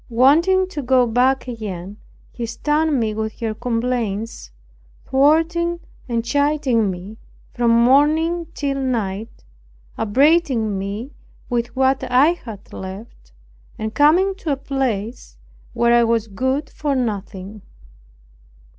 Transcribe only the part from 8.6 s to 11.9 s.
night, upbraiding me with